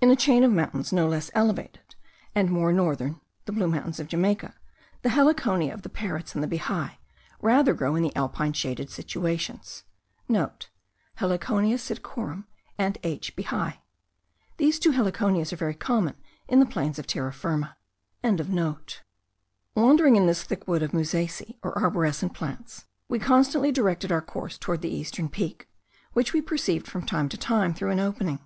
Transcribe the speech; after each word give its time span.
In 0.00 0.10
a 0.10 0.16
chain 0.16 0.42
of 0.42 0.50
mountains 0.50 0.90
no 0.90 1.06
less 1.06 1.30
elevated, 1.34 1.94
and 2.34 2.48
more 2.48 2.72
northern 2.72 3.20
(the 3.44 3.52
Blue 3.52 3.68
Mountains 3.68 4.00
of 4.00 4.08
Jamaica), 4.08 4.54
the 5.02 5.10
Heliconia 5.10 5.74
of 5.74 5.82
the 5.82 5.90
parrots 5.90 6.34
and 6.34 6.42
the 6.42 6.48
bihai, 6.48 6.92
rather 7.42 7.74
grow 7.74 7.94
in 7.94 8.02
the 8.02 8.16
alpine 8.16 8.54
shaded 8.54 8.88
situations.* 8.88 9.84
(* 10.10 10.30
Heliconia 11.18 11.76
psittacorum, 11.76 12.46
and 12.78 12.96
H. 13.02 13.36
bihai. 13.36 13.80
These 14.56 14.78
two 14.78 14.92
heliconias 14.92 15.52
are 15.52 15.56
very 15.56 15.74
common 15.74 16.14
in 16.48 16.58
the 16.60 16.64
plains 16.64 16.98
of 16.98 17.06
Terra 17.06 17.30
Firma.) 17.30 17.76
Wandering 18.24 20.16
in 20.16 20.24
this 20.26 20.42
thick 20.42 20.66
wood 20.66 20.82
of 20.82 20.92
musaceae 20.92 21.58
or 21.62 21.74
arborescent 21.76 22.32
plants, 22.32 22.86
we 23.08 23.18
constantly 23.18 23.72
directed 23.72 24.10
our 24.10 24.22
course 24.22 24.56
towards 24.56 24.80
the 24.80 24.88
eastern 24.88 25.28
peak, 25.28 25.68
which 26.14 26.32
we 26.32 26.40
perceived 26.40 26.86
from 26.86 27.04
time 27.04 27.28
to 27.28 27.36
time 27.36 27.74
through 27.74 27.90
an 27.90 28.00
opening. 28.00 28.38